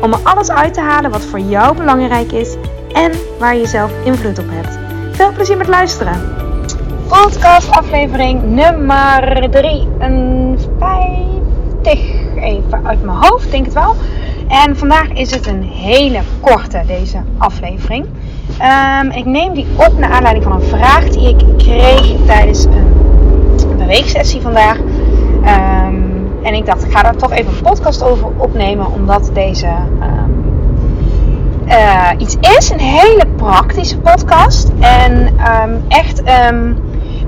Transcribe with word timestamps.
om 0.00 0.12
er 0.12 0.18
alles 0.22 0.50
uit 0.50 0.74
te 0.74 0.80
halen 0.80 1.10
wat 1.10 1.24
voor 1.24 1.38
jou 1.38 1.76
belangrijk 1.76 2.32
is 2.32 2.56
en 2.92 3.12
waar 3.38 3.56
je 3.56 3.66
zelf 3.66 3.92
invloed 4.04 4.38
op 4.38 4.46
hebt. 4.48 4.78
Veel 5.16 5.32
plezier 5.32 5.56
met 5.56 5.68
luisteren. 5.68 6.32
Podcast 7.08 7.70
aflevering 7.70 8.42
nummer 8.42 9.48
53. 9.50 10.62
Even 12.36 12.86
uit 12.86 13.02
mijn 13.02 13.18
hoofd, 13.18 13.50
denk 13.50 13.64
het 13.64 13.74
wel. 13.74 13.94
En 14.48 14.76
vandaag 14.76 15.08
is 15.08 15.30
het 15.30 15.46
een 15.46 15.62
hele 15.62 16.20
korte, 16.40 16.82
deze 16.86 17.18
aflevering. 17.38 18.06
Um, 19.02 19.10
ik 19.10 19.24
neem 19.24 19.54
die 19.54 19.66
op 19.76 19.98
naar 19.98 20.10
aanleiding 20.10 20.44
van 20.44 20.52
een 20.52 20.68
vraag 20.68 21.08
die 21.08 21.28
ik 21.28 21.42
kreeg 21.56 22.16
tijdens 22.26 22.64
een 22.64 23.76
beweegsessie 23.76 24.40
vandaag. 24.40 24.78
Um, 24.78 25.73
en 26.44 26.54
ik 26.54 26.66
dacht, 26.66 26.84
ik 26.84 26.92
ga 26.92 27.02
daar 27.02 27.16
toch 27.16 27.32
even 27.32 27.52
een 27.52 27.62
podcast 27.62 28.02
over 28.02 28.26
opnemen, 28.36 28.92
omdat 28.92 29.30
deze 29.32 29.68
um, 30.02 30.44
uh, 31.66 32.10
iets 32.18 32.36
is. 32.40 32.70
Een 32.70 32.80
hele 32.80 33.26
praktische 33.36 33.98
podcast. 33.98 34.70
En 34.80 35.28
echt, 35.88 36.22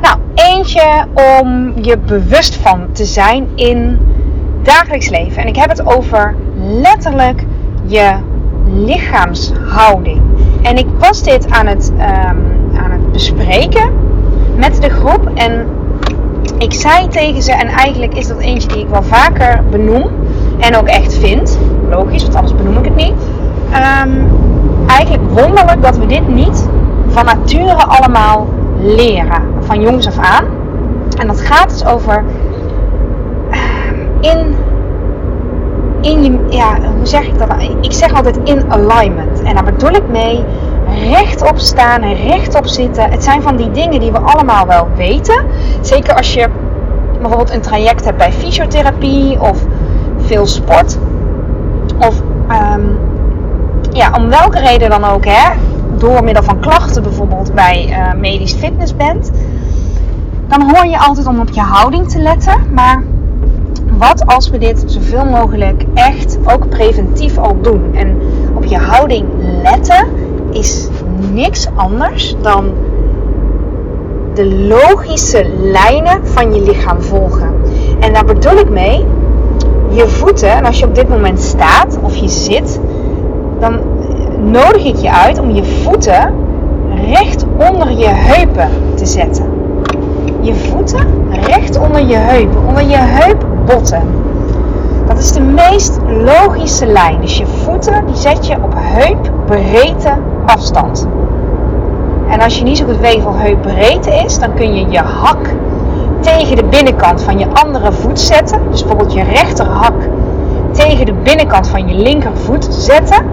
nou, 0.00 0.18
eentje 0.34 1.06
om 1.14 1.72
je 1.82 1.98
bewust 1.98 2.56
van 2.56 2.92
te 2.92 3.04
zijn 3.04 3.48
in 3.54 3.98
dagelijks 4.62 5.08
leven. 5.08 5.42
En 5.42 5.48
ik 5.48 5.56
heb 5.56 5.68
het 5.68 5.86
over 5.86 6.34
letterlijk 6.58 7.44
je 7.84 8.16
lichaamshouding. 8.64 10.20
En 10.62 10.76
ik 10.76 10.86
was 10.98 11.22
dit 11.22 11.50
aan 11.50 11.66
het, 11.66 11.92
um, 11.92 12.78
aan 12.78 12.90
het 12.90 13.12
bespreken 13.12 13.92
met 14.56 14.82
de 14.82 14.90
groep. 14.90 15.30
En 15.34 15.66
ik 16.58 16.72
zei 16.72 17.08
tegen 17.08 17.42
ze, 17.42 17.52
en 17.52 17.68
eigenlijk 17.68 18.14
is 18.14 18.26
dat 18.26 18.38
eentje 18.38 18.68
die 18.68 18.78
ik 18.78 18.88
wel 18.88 19.02
vaker 19.02 19.64
benoem. 19.70 20.10
En 20.58 20.76
ook 20.76 20.86
echt 20.86 21.14
vind. 21.14 21.58
Logisch, 21.90 22.22
want 22.22 22.34
anders 22.34 22.54
benoem 22.54 22.76
ik 22.76 22.84
het 22.84 22.96
niet. 22.96 23.14
Um, 24.02 24.28
eigenlijk 24.86 25.30
wonderlijk 25.30 25.82
dat 25.82 25.96
we 25.96 26.06
dit 26.06 26.28
niet 26.28 26.68
van 27.08 27.24
nature 27.24 27.84
allemaal 27.84 28.48
leren. 28.80 29.42
Van 29.60 29.80
jongs 29.80 30.06
af 30.06 30.18
aan. 30.18 30.44
En 31.18 31.26
dat 31.26 31.40
gaat 31.40 31.70
dus 31.70 31.84
over 31.84 32.24
in 34.20 34.54
in 36.00 36.22
je, 36.22 36.56
ja, 36.56 36.78
hoe 36.96 37.06
zeg 37.06 37.26
ik 37.26 37.38
dat? 37.38 37.48
Ik 37.80 37.92
zeg 37.92 38.12
altijd 38.14 38.38
in 38.44 38.72
alignment. 38.72 39.42
En 39.42 39.54
daar 39.54 39.64
bedoel 39.64 39.90
ik 39.90 40.08
mee 40.10 40.44
rechtop 41.10 41.58
staan 41.58 42.02
en 42.02 42.14
rechtop 42.14 42.66
zitten. 42.66 43.10
Het 43.10 43.24
zijn 43.24 43.42
van 43.42 43.56
die 43.56 43.70
dingen 43.70 44.00
die 44.00 44.12
we 44.12 44.18
allemaal 44.18 44.66
wel 44.66 44.88
weten. 44.96 45.44
Zeker 45.80 46.14
als 46.14 46.34
je 46.34 46.48
bijvoorbeeld 47.20 47.50
een 47.50 47.60
traject 47.60 48.04
hebt 48.04 48.16
bij 48.16 48.32
fysiotherapie 48.32 49.40
of 49.40 49.58
veel 50.18 50.46
sport. 50.46 50.98
Of 51.98 52.20
um, 52.50 52.98
ja, 53.92 54.10
om 54.16 54.28
welke 54.28 54.58
reden 54.58 54.90
dan 54.90 55.04
ook, 55.04 55.24
hè, 55.24 55.52
door 55.98 56.24
middel 56.24 56.42
van 56.42 56.60
klachten 56.60 57.02
bijvoorbeeld 57.02 57.54
bij 57.54 57.86
uh, 57.88 58.20
medisch 58.20 58.52
fitness 58.52 58.96
bent. 58.96 59.30
Dan 60.48 60.70
hoor 60.70 60.86
je 60.86 60.98
altijd 60.98 61.26
om 61.26 61.40
op 61.40 61.50
je 61.50 61.60
houding 61.60 62.08
te 62.08 62.18
letten. 62.18 62.60
Maar 62.72 63.02
wat 63.98 64.26
als 64.26 64.50
we 64.50 64.58
dit 64.58 64.84
zoveel 64.86 65.24
mogelijk 65.24 65.84
echt 65.94 66.38
ook 66.44 66.68
preventief 66.68 67.38
al 67.38 67.56
doen? 67.60 67.94
En 67.94 68.20
op 68.54 68.64
je 68.64 68.78
houding 68.78 69.24
letten 69.62 70.06
is 70.58 70.88
niks 71.32 71.68
anders 71.74 72.36
dan 72.42 72.72
de 74.34 74.54
logische 74.54 75.50
lijnen 75.60 76.26
van 76.26 76.54
je 76.54 76.62
lichaam 76.62 77.02
volgen. 77.02 77.54
En 78.00 78.12
daar 78.12 78.24
bedoel 78.24 78.58
ik 78.58 78.70
mee, 78.70 79.04
je 79.90 80.08
voeten, 80.08 80.50
en 80.50 80.64
als 80.64 80.78
je 80.78 80.86
op 80.86 80.94
dit 80.94 81.08
moment 81.08 81.40
staat 81.40 81.98
of 82.02 82.16
je 82.16 82.28
zit, 82.28 82.80
dan 83.60 83.80
nodig 84.40 84.84
ik 84.84 84.96
je 84.96 85.12
uit 85.12 85.38
om 85.38 85.50
je 85.50 85.64
voeten 85.64 86.34
recht 87.12 87.44
onder 87.56 87.90
je 87.90 88.08
heupen 88.08 88.68
te 88.94 89.06
zetten. 89.06 89.44
Je 90.40 90.54
voeten 90.54 91.06
recht 91.30 91.78
onder 91.78 92.06
je 92.06 92.16
heupen, 92.16 92.66
onder 92.66 92.82
je 92.82 92.96
heupbotten. 92.96 94.02
Dat 95.06 95.18
is 95.18 95.32
de 95.32 95.40
meest 95.40 95.98
logische 96.08 96.86
lijn. 96.86 97.20
Dus 97.20 97.38
je 97.38 97.46
voeten 97.46 98.06
die 98.06 98.16
zet 98.16 98.46
je 98.46 98.54
op 98.54 98.74
heupbreedte 99.48 100.12
afstand. 100.46 101.06
En 102.28 102.40
als 102.40 102.58
je 102.58 102.64
niet 102.64 102.78
zo 102.78 102.84
goed 102.84 103.00
weet 103.00 103.22
wat 103.22 103.34
heupbreedte 103.36 104.14
is, 104.14 104.38
dan 104.38 104.54
kun 104.54 104.74
je 104.74 104.90
je 104.90 104.98
hak 104.98 105.54
tegen 106.20 106.56
de 106.56 106.64
binnenkant 106.64 107.22
van 107.22 107.38
je 107.38 107.46
andere 107.52 107.92
voet 107.92 108.20
zetten. 108.20 108.60
Dus 108.70 108.80
bijvoorbeeld 108.80 109.12
je 109.12 109.22
rechterhak 109.22 109.94
tegen 110.72 111.06
de 111.06 111.12
binnenkant 111.12 111.68
van 111.68 111.88
je 111.88 111.94
linkervoet 111.94 112.66
zetten. 112.70 113.24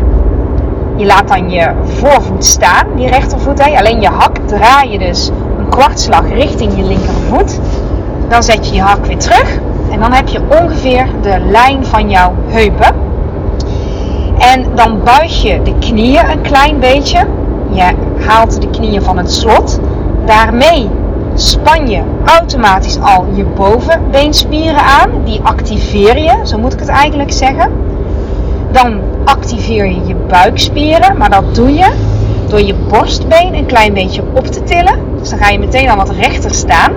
Je 0.96 1.06
laat 1.06 1.28
dan 1.28 1.50
je 1.50 1.72
voorvoet 1.84 2.46
staan, 2.46 2.88
die 2.96 3.08
rechtervoet. 3.08 3.64
Hè. 3.64 3.78
Alleen 3.78 4.02
je 4.02 4.08
hak 4.08 4.38
draai 4.46 4.92
je 4.92 5.00
dus 5.00 5.32
een 5.58 5.70
kwartslag 5.70 6.30
richting 6.30 6.78
je 6.78 6.84
linkervoet. 6.84 7.60
Dan 8.28 8.44
zet 8.44 8.70
je 8.70 8.76
je 8.76 8.82
hak 8.82 9.06
weer 9.06 9.18
terug. 9.18 9.60
En 9.92 10.00
dan 10.00 10.12
heb 10.12 10.28
je 10.28 10.40
ongeveer 10.62 11.08
de 11.22 11.40
lijn 11.40 11.86
van 11.86 12.10
jouw 12.10 12.34
heupen. 12.48 13.13
En 14.40 14.66
dan 14.76 15.04
buig 15.04 15.42
je 15.42 15.62
de 15.62 15.74
knieën 15.80 16.30
een 16.30 16.42
klein 16.42 16.80
beetje. 16.80 17.28
Je 17.72 17.94
haalt 18.26 18.62
de 18.62 18.70
knieën 18.70 19.02
van 19.02 19.18
het 19.18 19.34
slot. 19.34 19.80
Daarmee 20.26 20.90
span 21.36 21.90
je 21.90 22.02
automatisch 22.26 23.00
al 23.00 23.26
je 23.34 23.44
bovenbeenspieren 23.44 24.84
aan. 24.84 25.10
Die 25.24 25.40
activeer 25.44 26.18
je, 26.18 26.40
zo 26.44 26.58
moet 26.58 26.74
ik 26.74 26.80
het 26.80 26.90
eigenlijk 26.90 27.32
zeggen. 27.32 27.72
Dan 28.72 29.00
activeer 29.26 29.86
je 29.86 30.06
je 30.06 30.16
buikspieren, 30.16 31.18
maar 31.18 31.30
dat 31.30 31.56
doe 31.56 31.74
je 31.74 31.92
door 32.48 32.62
je 32.62 32.76
borstbeen 32.90 33.54
een 33.54 33.66
klein 33.66 33.94
beetje 33.94 34.24
op 34.34 34.48
te 34.48 34.64
tillen. 34.64 35.00
Dus 35.20 35.30
dan 35.30 35.40
ga 35.40 35.50
je 35.50 35.60
meteen 35.60 35.90
al 35.90 35.98
wat 35.98 36.10
rechter 36.10 36.54
staan. 36.54 36.92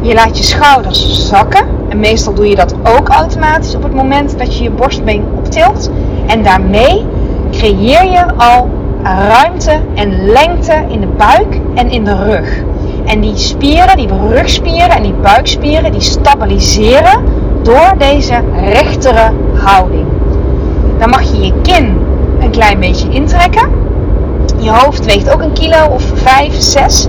Je 0.00 0.14
laat 0.14 0.38
je 0.38 0.44
schouders 0.44 1.28
zakken. 1.28 1.66
En 1.88 2.00
meestal 2.00 2.34
doe 2.34 2.48
je 2.48 2.54
dat 2.54 2.74
ook 2.82 3.08
automatisch 3.08 3.74
op 3.74 3.82
het 3.82 3.94
moment 3.94 4.38
dat 4.38 4.56
je 4.56 4.62
je 4.62 4.70
borstbeen 4.70 5.24
optilt. 5.36 5.90
En 6.30 6.42
daarmee 6.42 7.06
creëer 7.50 8.04
je 8.04 8.24
al 8.36 8.68
ruimte 9.02 9.80
en 9.94 10.26
lengte 10.26 10.84
in 10.88 11.00
de 11.00 11.06
buik 11.06 11.60
en 11.74 11.90
in 11.90 12.04
de 12.04 12.24
rug. 12.24 12.62
En 13.04 13.20
die 13.20 13.36
spieren, 13.36 13.96
die 13.96 14.08
rugspieren 14.28 14.90
en 14.90 15.02
die 15.02 15.14
buikspieren, 15.22 15.92
die 15.92 16.00
stabiliseren 16.00 17.24
door 17.62 17.94
deze 17.98 18.40
rechtere 18.72 19.30
houding. 19.54 20.06
Dan 20.98 21.10
mag 21.10 21.22
je 21.22 21.40
je 21.40 21.52
kin 21.62 21.98
een 22.40 22.50
klein 22.50 22.80
beetje 22.80 23.08
intrekken. 23.08 23.68
Je 24.58 24.70
hoofd 24.70 25.04
weegt 25.04 25.32
ook 25.32 25.42
een 25.42 25.52
kilo 25.52 25.86
of 25.90 26.02
5, 26.14 26.54
6. 26.60 27.08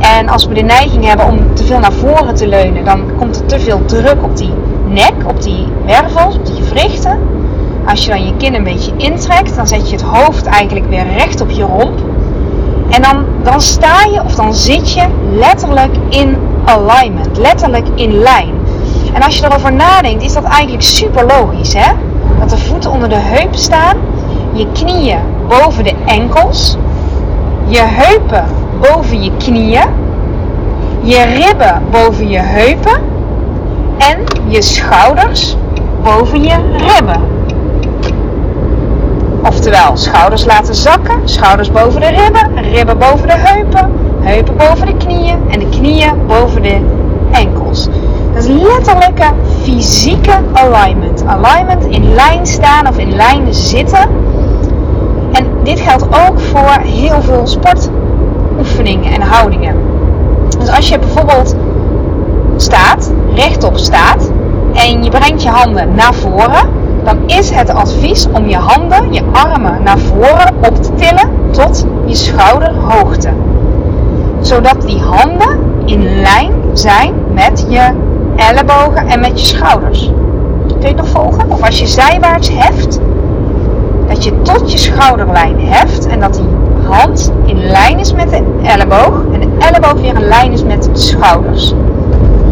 En 0.00 0.28
als 0.28 0.46
we 0.46 0.54
de 0.54 0.62
neiging 0.62 1.04
hebben 1.04 1.26
om 1.26 1.54
te 1.54 1.64
veel 1.64 1.78
naar 1.78 1.92
voren 1.92 2.34
te 2.34 2.48
leunen, 2.48 2.84
dan 2.84 3.02
komt 3.18 3.36
er 3.36 3.46
te 3.46 3.60
veel 3.60 3.84
druk 3.84 4.22
op 4.22 4.36
die 4.36 4.52
nek, 4.88 5.14
op 5.26 5.42
die 5.42 5.66
wervels, 5.86 6.36
op 6.36 6.46
die 6.46 6.62
gewrichten. 6.62 7.18
Als 7.86 8.04
je 8.04 8.10
dan 8.10 8.26
je 8.26 8.36
kin 8.36 8.54
een 8.54 8.64
beetje 8.64 8.92
intrekt, 8.96 9.56
dan 9.56 9.66
zet 9.66 9.90
je 9.90 9.96
het 9.96 10.04
hoofd 10.04 10.46
eigenlijk 10.46 10.88
weer 10.88 11.06
recht 11.16 11.40
op 11.40 11.50
je 11.50 11.62
romp. 11.62 11.98
En 12.90 13.02
dan, 13.02 13.24
dan 13.42 13.60
sta 13.60 14.04
je 14.12 14.22
of 14.24 14.34
dan 14.34 14.54
zit 14.54 14.92
je 14.92 15.04
letterlijk 15.32 15.96
in 16.08 16.36
alignment, 16.64 17.38
letterlijk 17.38 17.86
in 17.94 18.12
lijn. 18.12 18.54
En 19.12 19.22
als 19.22 19.36
je 19.36 19.44
erover 19.44 19.72
nadenkt, 19.72 20.22
is 20.22 20.32
dat 20.32 20.44
eigenlijk 20.44 20.82
super 20.82 21.26
logisch, 21.26 21.72
hè? 21.72 21.92
Dat 22.38 22.50
de 22.50 22.58
voeten 22.58 22.90
onder 22.90 23.08
de 23.08 23.18
heupen 23.18 23.58
staan, 23.58 23.96
je 24.52 24.66
knieën 24.72 25.18
boven 25.48 25.84
de 25.84 25.94
enkels, 26.06 26.76
je 27.66 27.80
heupen 27.82 28.44
boven 28.80 29.22
je 29.22 29.30
knieën, 29.36 29.84
je 31.00 31.22
ribben 31.22 31.82
boven 31.90 32.28
je 32.28 32.38
heupen 32.38 33.00
en 33.98 34.18
je 34.48 34.62
schouders 34.62 35.56
boven 36.02 36.42
je 36.42 36.54
ribben. 36.76 37.33
Oftewel, 39.46 39.96
schouders 39.96 40.44
laten 40.44 40.74
zakken, 40.74 41.20
schouders 41.24 41.70
boven 41.70 42.00
de 42.00 42.06
ribben, 42.06 42.72
ribben 42.72 42.98
boven 42.98 43.28
de 43.28 43.36
heupen, 43.36 43.92
heupen 44.20 44.56
boven 44.56 44.86
de 44.86 44.96
knieën 44.96 45.38
en 45.50 45.58
de 45.58 45.68
knieën 45.68 46.26
boven 46.26 46.62
de 46.62 46.80
enkels. 47.30 47.88
Dat 48.34 48.44
is 48.44 48.48
letterlijke 48.48 49.32
fysieke 49.62 50.32
alignment. 50.52 51.24
Alignment 51.26 51.84
in 51.84 52.14
lijn 52.14 52.46
staan 52.46 52.88
of 52.88 52.98
in 52.98 53.16
lijn 53.16 53.54
zitten. 53.54 54.08
En 55.32 55.46
dit 55.62 55.80
geldt 55.80 56.04
ook 56.04 56.40
voor 56.40 56.78
heel 56.80 57.22
veel 57.22 57.46
sportoefeningen 57.46 59.12
en 59.12 59.22
houdingen. 59.22 59.76
Dus 60.58 60.68
als 60.68 60.88
je 60.88 60.98
bijvoorbeeld 60.98 61.56
staat, 62.56 63.12
rechtop 63.34 63.76
staat, 63.76 64.30
en 64.72 65.04
je 65.04 65.10
brengt 65.10 65.42
je 65.42 65.48
handen 65.48 65.94
naar 65.94 66.14
voren, 66.14 66.68
dan 67.04 67.18
is 67.26 67.50
het 67.50 67.70
advies 67.70 68.26
om 68.32 68.48
je 68.48 68.56
handen, 68.56 69.12
je 69.12 69.22
armen 69.32 69.82
naar 69.82 69.98
voren 69.98 70.54
op 70.60 70.82
te 70.82 70.94
tillen 70.94 71.30
tot 71.50 71.86
je 72.06 72.14
schouderhoogte. 72.14 73.30
Zodat 74.40 74.82
die 74.82 75.00
handen 75.00 75.58
in 75.84 76.20
lijn 76.20 76.52
zijn 76.72 77.14
met 77.32 77.66
je 77.68 77.90
ellebogen 78.36 79.06
en 79.06 79.20
met 79.20 79.40
je 79.40 79.46
schouders. 79.46 80.10
Kun 80.66 80.80
je 80.80 80.86
het 80.86 80.96
nog 80.96 81.08
volgen? 81.08 81.50
Of 81.50 81.62
als 81.62 81.78
je 81.78 81.86
zijwaarts 81.86 82.50
heft, 82.52 83.00
dat 84.06 84.24
je 84.24 84.42
tot 84.42 84.72
je 84.72 84.78
schouderlijn 84.78 85.56
heft 85.60 86.06
en 86.06 86.20
dat 86.20 86.34
die 86.34 86.48
hand 86.86 87.32
in 87.44 87.64
lijn 87.64 87.98
is 87.98 88.12
met 88.12 88.30
de 88.30 88.42
elleboog 88.62 89.22
en 89.32 89.40
de 89.40 89.48
elleboog 89.58 90.00
weer 90.00 90.14
in 90.14 90.28
lijn 90.28 90.52
is 90.52 90.64
met 90.64 90.82
de 90.82 90.90
schouders. 90.92 91.74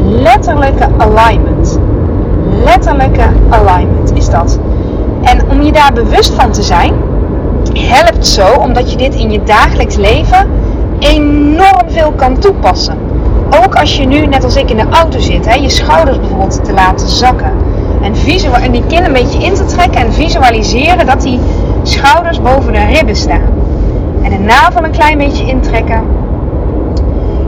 Letterlijke 0.04 0.88
alignment. 0.99 1.78
Letterlijke 2.64 3.25
alignment 3.49 4.12
dat. 4.32 4.58
En 5.23 5.50
om 5.50 5.62
je 5.62 5.73
daar 5.73 5.93
bewust 5.93 6.34
van 6.34 6.50
te 6.50 6.62
zijn, 6.62 6.94
helpt 7.75 8.26
zo 8.26 8.46
omdat 8.46 8.90
je 8.90 8.96
dit 8.96 9.14
in 9.14 9.31
je 9.31 9.43
dagelijks 9.43 9.96
leven 9.96 10.50
enorm 10.99 11.90
veel 11.90 12.12
kan 12.12 12.38
toepassen. 12.38 12.96
Ook 13.64 13.75
als 13.75 13.96
je 13.96 14.06
nu, 14.06 14.26
net 14.26 14.44
als 14.44 14.56
ik, 14.56 14.70
in 14.70 14.76
de 14.76 14.88
auto 14.90 15.19
zit, 15.19 15.46
hè, 15.46 15.55
je 15.55 15.69
schouders 15.69 16.20
bijvoorbeeld 16.20 16.64
te 16.64 16.73
laten 16.73 17.08
zakken. 17.08 17.52
En, 18.02 18.12
en 18.62 18.73
die 18.73 18.82
kin 18.87 19.05
een 19.05 19.12
beetje 19.12 19.44
in 19.44 19.55
te 19.55 19.64
trekken 19.64 20.00
en 20.00 20.12
visualiseren 20.12 21.06
dat 21.06 21.23
die 21.23 21.40
schouders 21.82 22.40
boven 22.40 22.73
de 22.73 22.85
ribben 22.85 23.17
staan. 23.17 23.50
En 24.23 24.31
de 24.31 24.38
navel 24.38 24.85
een 24.85 24.90
klein 24.90 25.19
beetje 25.19 25.46
intrekken. 25.46 26.02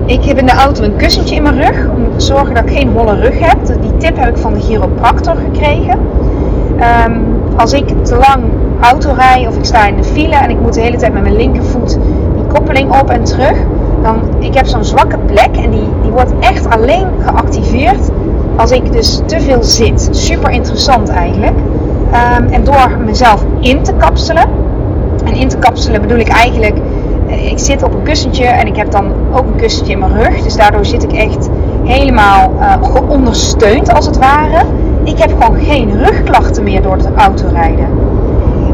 Ik 0.06 0.24
heb 0.24 0.38
in 0.38 0.46
de 0.46 0.52
auto 0.52 0.82
een 0.82 0.96
kussentje 0.96 1.34
in 1.34 1.42
mijn 1.42 1.60
rug 1.60 1.88
om 1.96 2.18
te 2.18 2.24
zorgen 2.24 2.54
dat 2.54 2.64
ik 2.64 2.76
geen 2.76 2.92
holle 2.92 3.14
rug 3.14 3.38
heb. 3.38 3.66
Die 3.80 3.96
tip 3.96 4.16
heb 4.16 4.28
ik 4.28 4.36
van 4.36 4.54
de 4.54 4.60
chiropractor 4.60 5.36
gekregen. 5.36 5.98
Um, 7.06 7.22
als 7.56 7.72
ik 7.72 7.88
te 8.02 8.16
lang 8.16 8.42
auto 8.80 9.12
rij 9.12 9.46
of 9.48 9.56
ik 9.56 9.64
sta 9.64 9.86
in 9.86 9.96
de 9.96 10.04
file 10.04 10.34
en 10.34 10.50
ik 10.50 10.60
moet 10.60 10.74
de 10.74 10.80
hele 10.80 10.96
tijd 10.96 11.12
met 11.12 11.22
mijn 11.22 11.36
linkervoet 11.36 11.98
die 12.34 12.46
koppeling 12.46 13.00
op 13.00 13.10
en 13.10 13.24
terug, 13.24 13.56
dan 14.02 14.16
ik 14.38 14.54
heb 14.54 14.66
zo'n 14.66 14.84
zwakke 14.84 15.18
plek 15.18 15.56
en 15.56 15.70
die, 15.70 15.88
die 16.02 16.10
wordt 16.10 16.32
echt 16.40 16.70
alleen 16.70 17.06
geactiveerd 17.24 18.10
als 18.56 18.70
ik 18.70 18.92
dus 18.92 19.20
te 19.26 19.40
veel 19.40 19.62
zit. 19.62 20.08
Super 20.10 20.50
interessant 20.50 21.08
eigenlijk. 21.08 21.56
Um, 22.38 22.46
en 22.46 22.64
door 22.64 22.98
mezelf 23.04 23.44
in 23.60 23.82
te 23.82 23.92
kapselen. 23.92 24.48
En 25.24 25.34
in 25.34 25.48
te 25.48 25.58
kapselen 25.58 26.00
bedoel 26.00 26.18
ik 26.18 26.28
eigenlijk, 26.28 26.76
eh, 27.28 27.50
ik 27.50 27.58
zit 27.58 27.82
op 27.82 27.94
een 27.94 28.02
kussentje 28.02 28.44
en 28.44 28.66
ik 28.66 28.76
heb 28.76 28.90
dan 28.90 29.12
ook 29.32 29.46
een 29.46 29.56
kussentje 29.56 29.92
in 29.92 29.98
mijn 29.98 30.12
rug. 30.12 30.42
Dus 30.42 30.56
daardoor 30.56 30.84
zit 30.84 31.02
ik 31.02 31.12
echt 31.12 31.48
helemaal 31.84 32.52
uh, 32.58 32.72
geondersteund 32.82 33.94
als 33.94 34.06
het 34.06 34.18
ware. 34.18 34.64
Ik 35.04 35.18
heb 35.18 35.30
gewoon 35.42 35.64
geen 35.64 36.04
rugklachten 36.04 36.62
meer 36.62 36.82
door 36.82 36.96
het 36.96 37.08
autorijden. 37.16 37.86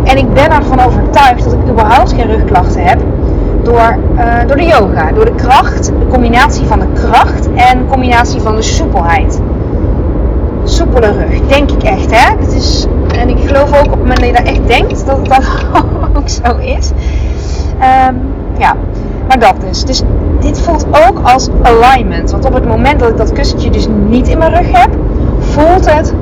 En 0.04 0.16
ik 0.16 0.34
ben 0.34 0.50
ervan 0.50 0.80
overtuigd 0.80 1.44
dat 1.44 1.52
ik 1.52 1.68
überhaupt 1.70 2.12
geen 2.12 2.26
rugklachten 2.26 2.82
heb 2.82 3.00
door, 3.62 3.98
uh, 4.16 4.34
door 4.46 4.56
de 4.56 4.64
yoga. 4.64 5.12
Door 5.12 5.24
de 5.24 5.34
kracht, 5.34 5.86
de 5.86 6.06
combinatie 6.08 6.66
van 6.66 6.78
de 6.78 6.86
kracht 6.94 7.48
en 7.54 7.78
de 7.78 7.84
combinatie 7.90 8.40
van 8.40 8.56
de 8.56 8.62
soepelheid. 8.62 9.40
Soepele 10.64 11.12
rug, 11.12 11.46
denk 11.46 11.70
ik 11.70 11.82
echt. 11.82 12.10
Hè? 12.10 12.54
Is, 12.54 12.86
en 13.18 13.28
ik 13.28 13.38
geloof 13.46 13.78
ook 13.78 13.92
op 13.92 14.08
dat 14.08 14.24
je 14.24 14.32
dat 14.32 14.42
echt 14.42 14.66
denkt, 14.66 15.06
dat 15.06 15.16
het 15.16 15.28
dan 15.28 15.42
ook 16.16 16.28
zo 16.28 16.56
is. 16.56 16.90
Um, 18.08 18.20
ja, 18.58 18.76
maar 19.28 19.38
dat 19.38 19.54
dus. 19.60 19.84
Dus 19.84 20.02
dit 20.40 20.60
voelt 20.60 20.86
ook 21.08 21.20
als 21.22 21.48
alignment. 21.62 22.30
Want 22.30 22.44
op 22.44 22.54
het 22.54 22.66
moment 22.66 23.00
dat 23.00 23.10
ik 23.10 23.16
dat 23.16 23.32
kussentje 23.32 23.70
dus 23.70 23.88
niet 24.08 24.28
in 24.28 24.38
mijn 24.38 24.54
rug 24.54 24.72
heb, 24.72 24.90
voelt 25.38 25.94
het 25.94 26.14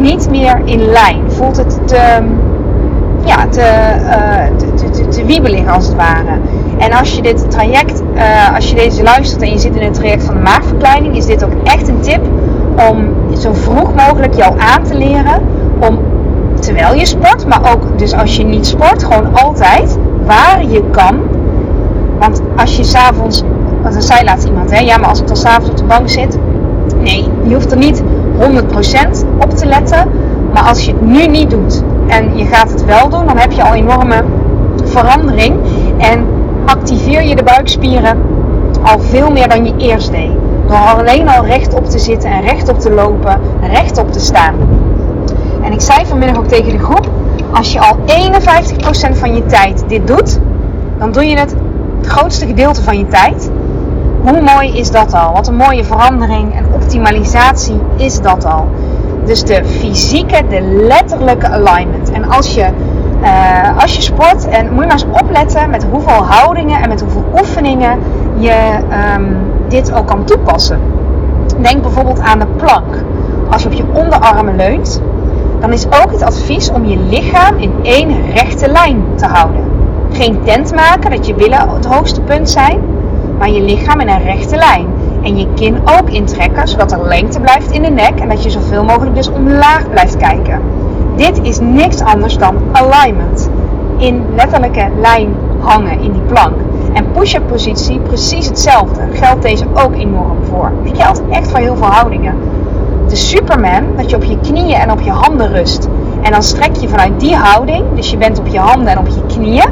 niet 0.00 0.30
meer 0.30 0.60
in 0.64 0.80
lijn. 0.80 1.30
Voelt 1.30 1.56
het 1.56 1.88
te, 1.88 2.22
ja, 3.24 3.46
te, 3.48 3.60
uh, 3.60 4.56
te, 4.56 4.90
te, 4.90 5.08
te, 5.08 5.24
wiebelig 5.24 5.68
als 5.68 5.86
het 5.86 5.96
ware. 5.96 6.38
En 6.78 6.92
als 6.92 7.16
je 7.16 7.22
dit 7.22 7.50
traject, 7.50 8.02
uh, 8.14 8.54
als 8.54 8.70
je 8.70 8.76
deze 8.76 9.02
luistert 9.02 9.42
en 9.42 9.50
je 9.50 9.58
zit 9.58 9.76
in 9.76 9.82
het 9.82 9.94
traject 9.94 10.24
van 10.24 10.34
de 10.34 10.40
maagverkleining, 10.40 11.16
is 11.16 11.26
dit 11.26 11.44
ook 11.44 11.52
echt 11.64 11.88
een 11.88 12.00
tip 12.00 12.20
om 12.90 13.14
zo 13.36 13.52
vroeg 13.52 13.94
mogelijk 13.94 14.34
jou 14.34 14.54
aan 14.58 14.82
te 14.82 14.94
leren 14.94 15.42
om 15.80 15.98
terwijl 16.60 16.94
je 16.94 17.06
sport, 17.06 17.46
maar 17.46 17.72
ook 17.72 17.98
dus 17.98 18.12
als 18.12 18.36
je 18.36 18.44
niet 18.44 18.66
sport, 18.66 19.04
gewoon 19.04 19.34
altijd 19.34 19.98
waar 20.26 20.64
je 20.64 20.82
kan. 20.90 21.20
Want 22.18 22.40
als 22.56 22.76
je 22.76 22.84
s'avonds, 22.84 23.42
dan 23.82 24.02
zei 24.02 24.24
laatst 24.24 24.46
iemand, 24.46 24.70
hè, 24.70 24.78
ja, 24.78 24.96
maar 24.96 25.08
als 25.08 25.20
ik 25.20 25.26
dan 25.26 25.36
s'avonds 25.36 25.70
op 25.70 25.76
de 25.76 25.84
bank 25.84 26.08
zit, 26.08 26.38
nee, 27.02 27.28
je 27.42 27.54
hoeft 27.54 27.70
er 27.70 27.78
niet 27.78 28.02
100% 28.40 29.26
op 29.38 29.50
te 29.50 29.66
letten. 29.66 30.10
Maar 30.52 30.62
als 30.62 30.84
je 30.84 30.92
het 30.92 31.00
nu 31.00 31.26
niet 31.26 31.50
doet 31.50 31.82
en 32.06 32.38
je 32.38 32.44
gaat 32.44 32.70
het 32.70 32.84
wel 32.84 33.08
doen, 33.08 33.26
dan 33.26 33.38
heb 33.38 33.52
je 33.52 33.62
al 33.62 33.74
enorme 33.74 34.24
verandering. 34.84 35.54
En 35.98 36.26
activeer 36.66 37.22
je 37.22 37.36
de 37.36 37.42
buikspieren 37.42 38.18
al 38.82 38.98
veel 38.98 39.30
meer 39.30 39.48
dan 39.48 39.64
je 39.64 39.74
eerst 39.76 40.10
deed. 40.10 40.30
Door 40.66 40.76
alleen 40.76 41.28
al 41.28 41.44
rechtop 41.44 41.84
te 41.84 41.98
zitten 41.98 42.30
en 42.30 42.42
rechtop 42.42 42.80
te 42.80 42.90
lopen, 42.90 43.40
rechtop 43.60 44.12
te 44.12 44.20
staan. 44.20 44.54
En 45.62 45.72
ik 45.72 45.80
zei 45.80 46.06
vanmiddag 46.06 46.38
ook 46.38 46.48
tegen 46.48 46.72
de 46.72 46.78
groep: 46.78 47.10
als 47.52 47.72
je 47.72 47.80
al 47.80 47.96
51% 49.14 49.18
van 49.18 49.34
je 49.34 49.46
tijd 49.46 49.84
dit 49.88 50.06
doet, 50.06 50.38
dan 50.98 51.12
doe 51.12 51.24
je 51.24 51.38
het, 51.38 51.54
het 51.98 52.06
grootste 52.06 52.46
gedeelte 52.46 52.82
van 52.82 52.98
je 52.98 53.06
tijd. 53.08 53.45
Hoe 54.22 54.40
mooi 54.40 54.78
is 54.78 54.90
dat 54.90 55.14
al? 55.14 55.32
Wat 55.32 55.48
een 55.48 55.56
mooie 55.56 55.84
verandering 55.84 56.54
en 56.54 56.66
optimalisatie 56.74 57.80
is 57.96 58.20
dat 58.20 58.44
al. 58.44 58.68
Dus 59.24 59.44
de 59.44 59.64
fysieke, 59.64 60.42
de 60.48 60.60
letterlijke 60.60 61.48
alignment. 61.48 62.10
En 62.10 62.30
als 62.30 62.54
je, 62.54 62.66
uh, 63.22 63.82
als 63.82 63.96
je 63.96 64.02
sport, 64.02 64.48
en 64.48 64.64
moet 64.72 64.82
je 64.82 64.88
maar 64.88 64.90
eens 64.90 65.20
opletten 65.22 65.70
met 65.70 65.86
hoeveel 65.90 66.24
houdingen 66.24 66.82
en 66.82 66.88
met 66.88 67.00
hoeveel 67.00 67.24
oefeningen 67.38 67.98
je 68.36 68.78
um, 69.16 69.36
dit 69.68 69.92
ook 69.92 70.06
kan 70.06 70.24
toepassen. 70.24 70.80
Denk 71.60 71.82
bijvoorbeeld 71.82 72.20
aan 72.20 72.38
de 72.38 72.46
plank. 72.46 73.04
Als 73.50 73.62
je 73.62 73.68
op 73.68 73.74
je 73.74 73.84
onderarmen 73.92 74.56
leunt, 74.56 75.02
dan 75.60 75.72
is 75.72 75.86
ook 75.86 76.10
het 76.10 76.22
advies 76.22 76.70
om 76.70 76.84
je 76.84 76.98
lichaam 76.98 77.56
in 77.56 77.72
één 77.82 78.32
rechte 78.34 78.68
lijn 78.68 79.04
te 79.14 79.26
houden. 79.26 79.60
Geen 80.12 80.38
tent 80.44 80.74
maken 80.74 81.10
dat 81.10 81.26
je 81.26 81.34
billen 81.34 81.68
het 81.68 81.86
hoogste 81.86 82.20
punt 82.20 82.50
zijn, 82.50 82.80
maar 83.38 83.50
je 83.50 83.62
lichaam 83.62 84.00
in 84.00 84.08
een 84.08 84.22
rechte 84.22 84.56
lijn. 84.56 84.86
En 85.22 85.38
je 85.38 85.46
kin 85.54 85.78
ook 85.84 86.10
intrekken, 86.10 86.68
zodat 86.68 86.92
er 86.92 87.06
lengte 87.06 87.40
blijft 87.40 87.70
in 87.70 87.82
de 87.82 87.90
nek 87.90 88.20
en 88.20 88.28
dat 88.28 88.42
je 88.42 88.50
zoveel 88.50 88.84
mogelijk 88.84 89.16
dus 89.16 89.30
omlaag 89.30 89.90
blijft 89.90 90.16
kijken. 90.16 90.60
Dit 91.16 91.40
is 91.42 91.58
niks 91.60 92.00
anders 92.00 92.38
dan 92.38 92.56
alignment. 92.72 93.50
In 93.96 94.24
letterlijke 94.34 94.88
lijn 95.00 95.34
hangen 95.58 96.00
in 96.00 96.12
die 96.12 96.22
plank. 96.22 96.54
En 96.92 97.12
push-up 97.12 97.46
positie 97.46 97.98
precies 97.98 98.46
hetzelfde. 98.46 99.00
Geldt 99.12 99.42
deze 99.42 99.64
ook 99.74 99.94
enorm 99.94 100.44
voor. 100.50 100.72
Het 100.82 100.98
geldt 100.98 101.22
echt 101.30 101.50
voor 101.50 101.58
heel 101.58 101.76
veel 101.76 101.86
houdingen. 101.86 102.34
De 103.08 103.16
Superman, 103.16 103.84
dat 103.96 104.10
je 104.10 104.16
op 104.16 104.24
je 104.24 104.38
knieën 104.38 104.74
en 104.74 104.90
op 104.90 105.00
je 105.00 105.10
handen 105.10 105.52
rust. 105.52 105.88
En 106.22 106.32
dan 106.32 106.42
strek 106.42 106.76
je 106.76 106.88
vanuit 106.88 107.20
die 107.20 107.36
houding, 107.36 107.84
dus 107.94 108.10
je 108.10 108.16
bent 108.16 108.38
op 108.38 108.46
je 108.46 108.58
handen 108.58 108.88
en 108.88 108.98
op 108.98 109.08
je 109.08 109.34
knieën. 109.34 109.68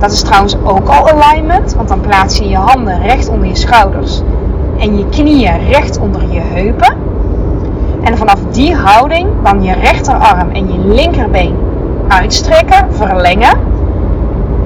Dat 0.00 0.12
is 0.12 0.22
trouwens 0.22 0.56
ook 0.64 0.88
al 0.88 1.10
alignment, 1.10 1.74
want 1.74 1.88
dan 1.88 2.00
plaats 2.00 2.38
je 2.38 2.48
je 2.48 2.56
handen 2.56 3.02
recht 3.02 3.28
onder 3.28 3.48
je 3.48 3.56
schouders 3.56 4.22
en 4.78 4.98
je 4.98 5.08
knieën 5.08 5.68
recht 5.68 5.98
onder 5.98 6.32
je 6.32 6.40
heupen. 6.40 6.94
En 8.02 8.16
vanaf 8.16 8.40
die 8.50 8.74
houding 8.74 9.28
dan 9.42 9.62
je 9.62 9.72
rechterarm 9.72 10.50
en 10.50 10.72
je 10.72 10.78
linkerbeen 10.78 11.56
uitstrekken, 12.08 12.86
verlengen, 12.90 13.58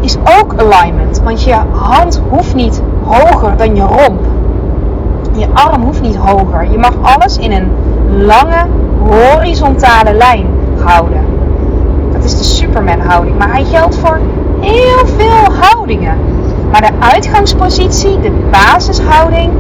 is 0.01 0.17
ook 0.39 0.55
alignment. 0.57 1.21
Want 1.25 1.45
je 1.45 1.57
hand 1.71 2.23
hoeft 2.31 2.55
niet 2.55 2.83
hoger 3.05 3.57
dan 3.57 3.77
je 3.77 3.83
romp. 3.83 4.21
Je 5.33 5.47
arm 5.53 5.83
hoeft 5.83 6.03
niet 6.03 6.17
hoger. 6.17 6.71
Je 6.71 6.79
mag 6.79 6.93
alles 7.03 7.39
in 7.39 7.53
een 7.53 7.69
lange 8.25 8.67
horizontale 9.09 10.13
lijn 10.13 10.47
houden. 10.85 11.25
Is 12.25 12.39
de 12.39 12.45
Superman 12.45 13.01
houding. 13.01 13.39
Maar 13.39 13.53
hij 13.53 13.65
geldt 13.65 13.97
voor 13.97 14.21
heel 14.61 15.07
veel 15.17 15.55
houdingen. 15.61 16.19
Maar 16.71 16.81
de 16.81 17.07
uitgangspositie, 17.13 18.21
de 18.21 18.33
basishouding, 18.51 19.53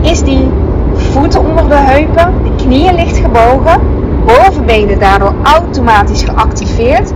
is 0.00 0.22
die 0.22 0.48
voeten 0.92 1.48
onder 1.48 1.68
de 1.68 1.74
heupen, 1.74 2.34
de 2.44 2.64
knieën 2.64 2.94
licht 2.94 3.16
gebogen, 3.16 3.80
bovenbenen 4.26 4.98
daardoor 4.98 5.34
automatisch 5.42 6.22
geactiveerd. 6.22 7.12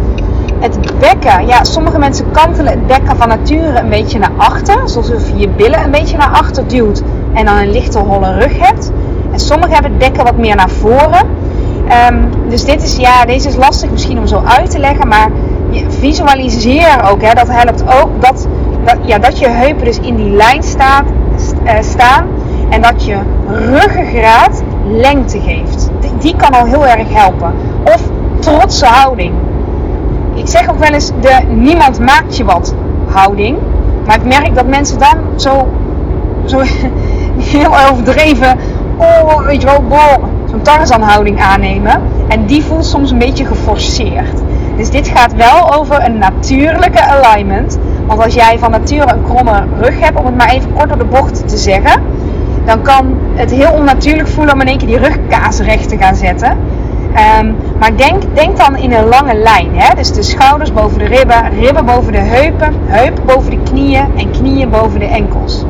Het 0.58 0.78
bekken, 0.98 1.46
ja, 1.46 1.64
sommige 1.64 1.98
mensen 1.98 2.30
kantelen 2.30 2.72
het 2.72 2.86
bekken 2.86 3.16
van 3.16 3.28
nature 3.28 3.78
een 3.78 3.88
beetje 3.88 4.18
naar 4.18 4.32
achter, 4.36 4.80
alsof 4.80 5.06
je 5.06 5.36
je 5.36 5.48
billen 5.48 5.84
een 5.84 5.90
beetje 5.90 6.16
naar 6.16 6.30
achter 6.30 6.68
duwt 6.68 7.02
en 7.32 7.44
dan 7.44 7.56
een 7.56 7.70
lichte 7.70 7.98
holle 7.98 8.38
rug 8.38 8.58
hebt. 8.58 8.92
En 9.32 9.38
sommigen 9.40 9.72
hebben 9.72 9.90
het 9.90 10.00
bekken 10.00 10.24
wat 10.24 10.36
meer 10.36 10.56
naar 10.56 10.70
voren. 10.70 11.26
Um, 12.10 12.30
dus 12.48 12.64
dit 12.64 12.82
is, 12.82 12.96
ja, 12.96 13.24
deze 13.24 13.48
is 13.48 13.56
lastig 13.56 13.90
misschien 13.90 14.18
om 14.18 14.26
zo 14.26 14.42
uit 14.44 14.70
te 14.70 14.78
leggen, 14.78 15.08
maar 15.08 15.30
visualiseer 15.88 17.10
ook, 17.10 17.22
hè, 17.22 17.32
dat 17.32 17.48
helpt 17.48 17.82
ook, 18.02 18.22
dat, 18.22 18.48
dat, 18.84 18.96
ja, 19.02 19.18
dat 19.18 19.38
je 19.38 19.48
heupen 19.48 19.84
dus 19.84 19.98
in 19.98 20.16
die 20.16 20.30
lijn 20.30 20.62
uh, 20.64 21.74
staan 21.80 22.26
en 22.68 22.82
dat 22.82 23.04
je 23.04 23.16
ruggengraat 23.48 24.62
lengte 24.86 25.40
geeft. 25.40 25.90
Die, 26.00 26.16
die 26.18 26.36
kan 26.36 26.50
al 26.50 26.64
heel 26.64 26.86
erg 26.86 27.12
helpen. 27.12 27.52
Of 27.84 28.02
trotse 28.38 28.86
houding. 28.86 29.32
Ik 30.34 30.48
zeg 30.48 30.70
ook 30.70 30.78
wel 30.78 30.92
eens 30.92 31.10
de 31.20 31.40
niemand 31.48 32.00
maakt 32.00 32.36
je 32.36 32.44
wat 32.44 32.74
houding. 33.06 33.58
Maar 34.06 34.16
ik 34.16 34.24
merk 34.24 34.54
dat 34.54 34.66
mensen 34.66 34.98
dan 34.98 35.18
zo, 35.36 35.68
zo 36.44 36.60
heel 37.52 37.72
overdreven, 37.90 38.58
oh, 38.96 39.46
weet 39.46 39.62
je 39.62 39.66
wel, 39.66 39.82
zo'n 40.54 40.62
Tarzan-houding 40.62 41.40
aannemen. 41.40 42.02
En 42.28 42.46
die 42.46 42.64
voelt 42.64 42.84
soms 42.84 43.10
een 43.10 43.18
beetje 43.18 43.44
geforceerd. 43.44 44.42
Dus 44.76 44.90
dit 44.90 45.08
gaat 45.08 45.34
wel 45.34 45.74
over 45.74 46.04
een 46.04 46.18
natuurlijke 46.18 47.00
alignment. 47.00 47.78
Want 48.06 48.24
als 48.24 48.34
jij 48.34 48.58
van 48.58 48.70
nature 48.70 49.12
een 49.12 49.22
kromme 49.22 49.64
rug 49.80 50.00
hebt, 50.00 50.18
om 50.18 50.26
het 50.26 50.36
maar 50.36 50.48
even 50.48 50.72
kort 50.72 50.88
door 50.88 50.98
de 50.98 51.04
bocht 51.04 51.48
te 51.48 51.56
zeggen, 51.56 52.02
dan 52.64 52.82
kan 52.82 53.18
het 53.34 53.50
heel 53.50 53.72
onnatuurlijk 53.72 54.28
voelen 54.28 54.54
om 54.54 54.60
in 54.60 54.66
één 54.66 54.78
keer 54.78 54.86
die 54.86 54.98
rugkaas 54.98 55.58
recht 55.58 55.88
te 55.88 55.96
gaan 55.96 56.14
zetten. 56.14 56.50
Um, 57.40 57.56
maar 57.78 57.96
denk, 57.96 58.22
denk 58.34 58.56
dan 58.56 58.76
in 58.76 58.92
een 58.92 59.08
lange 59.08 59.34
lijn. 59.34 59.68
Hè? 59.74 59.94
Dus 59.94 60.12
de 60.12 60.22
schouders 60.22 60.72
boven 60.72 60.98
de 60.98 61.04
ribben, 61.04 61.50
ribben 61.60 61.84
boven 61.84 62.12
de 62.12 62.18
heupen, 62.18 62.74
heupen 62.84 63.24
boven 63.26 63.50
de 63.50 63.58
knieën 63.70 64.06
en 64.16 64.30
knieën 64.30 64.70
boven 64.70 64.98
de 64.98 65.06
enkels. 65.06 65.64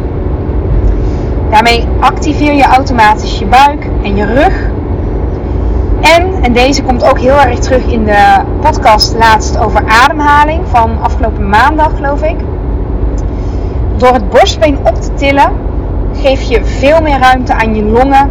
Daarmee 1.50 1.86
activeer 2.00 2.54
je 2.54 2.64
automatisch 2.64 3.38
je 3.38 3.46
buik 3.46 3.88
en 4.02 4.16
je 4.16 4.24
rug. 4.24 4.72
En, 6.04 6.42
en 6.42 6.52
deze 6.52 6.82
komt 6.82 7.04
ook 7.04 7.18
heel 7.18 7.40
erg 7.40 7.58
terug 7.58 7.86
in 7.86 8.04
de 8.04 8.42
podcast 8.60 9.14
laatst 9.18 9.58
over 9.58 9.84
ademhaling 9.86 10.60
van 10.68 11.02
afgelopen 11.02 11.48
maandag 11.48 11.96
geloof 11.96 12.22
ik. 12.22 12.36
Door 13.96 14.12
het 14.12 14.28
borstbeen 14.28 14.78
op 14.78 14.94
te 14.94 15.14
tillen 15.14 15.52
geef 16.12 16.42
je 16.42 16.64
veel 16.64 17.00
meer 17.00 17.18
ruimte 17.18 17.54
aan 17.54 17.74
je 17.74 17.84
longen. 17.84 18.30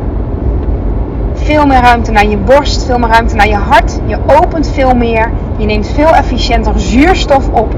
Veel 1.34 1.65
meer 1.65 1.82
ruimte 1.82 2.12
naar 2.12 2.27
je 2.27 2.38
borst, 2.38 2.86
veel 2.86 3.00
meer 3.00 3.10
ruimte 3.10 3.36
naar 3.36 3.48
je 3.48 3.56
hart. 3.56 4.00
Je 4.06 4.18
opent 4.25 4.70
veel 4.70 4.96
meer. 4.96 5.32
Je 5.58 5.65
neemt 5.65 5.88
veel 5.88 6.15
efficiënter 6.15 6.80
zuurstof 6.80 7.50
op. 7.50 7.75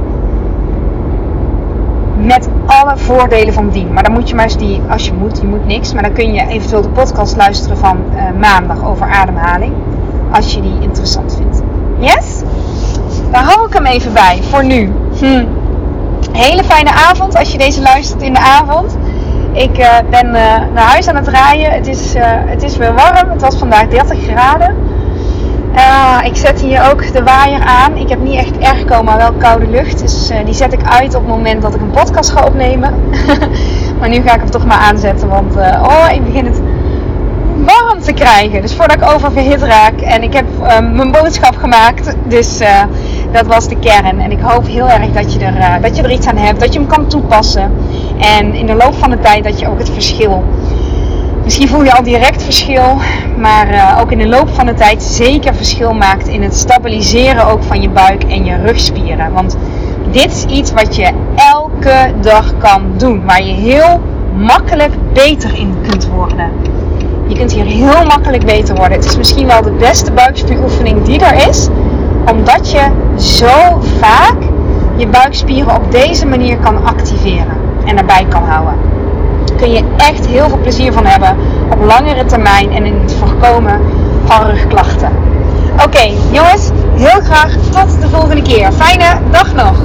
Met 2.26 2.50
alle 2.66 2.98
voordelen 2.98 3.54
van 3.54 3.70
dien. 3.70 3.94
Maar 3.94 4.04
dan 4.04 4.14
moet 4.14 4.30
je 4.30 4.36
maar 4.36 4.44
eens 4.44 4.58
die, 4.58 4.82
als 4.90 5.06
je 5.06 5.14
moet, 5.14 5.40
je 5.42 5.48
moet 5.48 5.66
niks. 5.66 5.94
Maar 5.94 6.04
dan 6.04 6.14
kun 6.14 6.34
je 6.34 6.48
eventueel 6.48 6.82
de 6.82 6.90
podcast 6.90 7.36
luisteren 7.36 7.78
van 7.78 7.98
uh, 8.14 8.22
maandag 8.40 8.86
over 8.86 9.08
ademhaling. 9.08 9.74
Als 10.32 10.54
je 10.54 10.62
die 10.62 10.78
interessant 10.80 11.36
vindt. 11.36 11.62
Yes? 12.00 12.42
Daar 13.32 13.44
hou 13.44 13.68
ik 13.68 13.74
hem 13.74 13.86
even 13.86 14.14
bij 14.14 14.40
voor 14.50 14.66
nu. 14.66 14.92
Hm. 15.20 15.46
Hele 16.32 16.64
fijne 16.64 16.92
avond 17.10 17.36
als 17.36 17.52
je 17.52 17.58
deze 17.58 17.82
luistert 17.82 18.22
in 18.22 18.34
de 18.34 18.40
avond. 18.40 18.98
Ik 19.52 19.80
uh, 19.80 19.88
ben 20.10 20.26
uh, 20.26 20.34
naar 20.74 20.88
huis 20.88 21.08
aan 21.08 21.16
het 21.16 21.28
rijden. 21.28 21.72
Het 21.72 21.88
is, 21.88 22.14
het 22.46 22.64
is 22.64 22.78
weer 22.78 22.94
warm. 22.94 23.30
Het 23.30 23.42
was 23.42 23.56
vandaag 23.56 23.88
30 23.88 24.24
graden. 24.24 24.76
Ik 26.24 26.36
zet 26.36 26.62
hier 26.62 26.92
ook 26.92 27.14
de 27.14 27.24
waaier 27.24 27.64
aan. 27.64 27.98
Ik 27.98 28.10
heb 28.10 28.20
niet 28.20 28.40
echt 28.40 28.60
airco, 28.60 29.04
maar 29.04 29.18
wel 29.18 29.34
koude 29.34 29.68
lucht. 29.68 30.00
Dus 30.00 30.32
die 30.46 30.54
zet 30.54 30.74
ik 30.74 30.84
uit 30.84 31.16
op 31.16 31.22
het 31.22 31.32
moment 31.32 31.62
dat 31.62 31.76
ik 31.76 31.82
een 31.82 31.92
podcast 31.92 32.32
ga 32.32 32.46
opnemen. 32.46 32.94
maar 34.00 34.10
nu 34.10 34.22
ga 34.22 34.34
ik 34.34 34.40
hem 34.40 34.50
toch 34.50 34.66
maar 34.66 34.78
aanzetten. 34.78 35.30
Want 35.30 35.56
oh, 35.56 36.08
ik 36.14 36.26
begin 36.26 36.46
het 36.46 36.62
warm 37.66 38.02
te 38.02 38.14
krijgen. 38.14 38.62
Dus 38.62 38.76
voordat 38.76 39.02
ik 39.02 39.14
oververhit 39.14 39.62
raak. 39.62 40.02
En 40.02 40.24
ik 40.24 40.34
heb 40.34 40.46
mijn 40.94 41.12
boodschap 41.12 41.56
gemaakt. 41.56 42.16
Dus 42.24 42.62
dat 43.32 43.46
was 43.48 43.68
de 43.68 43.80
kern. 43.80 44.20
En 44.20 44.32
ik 44.32 44.40
hoop 44.42 44.68
heel 44.68 44.88
erg 44.88 45.12
dat 45.12 45.34
je, 45.34 45.40
er, 45.40 45.58
uh, 45.58 45.82
dat 45.82 45.96
je 45.96 46.04
er 46.04 46.12
iets 46.12 46.28
aan 46.28 46.38
hebt, 46.38 46.60
dat 46.60 46.74
je 46.74 46.80
hem 46.80 46.88
kan 46.88 47.08
toepassen. 47.08 47.72
En 48.20 48.54
in 48.54 48.66
de 48.66 48.76
loop 48.76 48.94
van 48.96 49.10
de 49.10 49.20
tijd 49.20 49.44
dat 49.44 49.60
je 49.60 49.68
ook 49.68 49.80
het 49.80 49.90
verschil. 49.90 50.44
Misschien 51.46 51.68
voel 51.68 51.84
je 51.84 51.94
al 51.94 52.04
direct 52.04 52.44
verschil, 52.44 52.98
maar 53.38 53.74
uh, 53.74 54.00
ook 54.02 54.12
in 54.12 54.18
de 54.18 54.28
loop 54.28 54.50
van 54.50 54.66
de 54.66 54.74
tijd 54.74 55.04
zeker 55.04 55.56
verschil 55.56 55.94
maakt 55.94 56.28
in 56.28 56.44
het 56.44 56.56
stabiliseren 56.56 57.48
ook 57.48 57.64
van 57.64 57.82
je 57.82 57.90
buik 57.90 58.24
en 58.24 58.46
je 58.46 58.56
rugspieren. 58.56 59.34
Want 59.34 59.58
dit 60.12 60.32
is 60.32 60.46
iets 60.46 60.74
wat 60.74 60.96
je 60.96 61.12
elke 61.36 62.14
dag 62.22 62.58
kan 62.58 62.82
doen, 62.98 63.26
waar 63.26 63.44
je 63.44 63.54
heel 63.54 64.02
makkelijk 64.36 64.94
beter 65.14 65.54
in 65.58 65.76
kunt 65.88 66.08
worden. 66.08 66.52
Je 67.28 67.36
kunt 67.36 67.54
hier 67.54 67.66
heel 67.66 68.06
makkelijk 68.06 68.46
beter 68.46 68.76
worden. 68.76 68.98
Het 68.98 69.06
is 69.06 69.18
misschien 69.18 69.48
wel 69.48 69.62
de 69.62 69.72
beste 69.72 70.12
buikspieroefening 70.12 71.04
die 71.04 71.20
er 71.20 71.48
is 71.50 71.70
omdat 72.32 72.72
je 72.72 72.92
zo 73.18 73.82
vaak 74.00 74.38
je 74.96 75.08
buikspieren 75.08 75.76
op 75.76 75.92
deze 75.92 76.26
manier 76.26 76.58
kan 76.58 76.86
activeren 76.86 77.58
en 77.86 77.98
erbij 77.98 78.26
kan 78.30 78.44
houden. 78.44 78.95
Je 79.72 79.84
echt 79.98 80.28
heel 80.28 80.50
veel 80.50 80.58
plezier 80.58 80.94
van 80.94 81.06
hebben 81.06 81.38
op 81.72 81.86
langere 81.86 82.26
termijn 82.26 82.72
en 82.72 82.86
in 82.86 82.94
het 82.94 83.14
voorkomen 83.14 83.82
van 84.26 84.46
rugklachten. 84.46 85.12
Oké, 85.84 86.12
jongens, 86.32 86.70
heel 86.96 87.22
graag 87.22 87.54
tot 87.72 88.02
de 88.02 88.10
volgende 88.10 88.42
keer. 88.42 88.72
Fijne 88.72 89.20
dag 89.32 89.54
nog! 89.56 89.84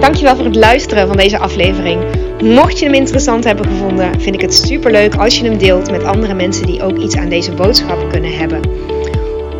Dankjewel 0.00 0.36
voor 0.36 0.44
het 0.44 0.56
luisteren 0.56 1.06
van 1.06 1.16
deze 1.16 1.38
aflevering. 1.38 2.00
Mocht 2.42 2.78
je 2.78 2.84
hem 2.84 2.94
interessant 2.94 3.44
hebben 3.44 3.66
gevonden, 3.66 4.20
vind 4.20 4.34
ik 4.34 4.40
het 4.40 4.54
super 4.54 4.90
leuk 4.90 5.14
als 5.14 5.38
je 5.38 5.44
hem 5.44 5.58
deelt 5.58 5.90
met 5.90 6.04
andere 6.04 6.34
mensen 6.34 6.66
die 6.66 6.82
ook 6.82 6.98
iets 6.98 7.16
aan 7.16 7.28
deze 7.28 7.52
boodschap 7.52 8.10
kunnen 8.10 8.36
hebben. 8.36 8.60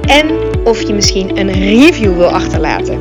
En 0.01 0.31
of 0.65 0.83
je 0.83 0.93
misschien 0.93 1.39
een 1.39 1.53
review 1.53 2.17
wil 2.17 2.29
achterlaten. 2.29 3.01